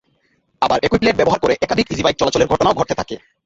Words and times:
আবার 0.61 0.79
একই 0.83 0.99
প্লেট 1.01 1.15
ব্যবহার 1.17 1.39
করে 1.41 1.53
একাধিক 1.57 1.87
ইজিবাইক 1.89 2.15
চলাচলের 2.19 2.51
ঘটনাও 2.51 2.77
ঘটতে 2.79 2.93
থাকে। 2.99 3.15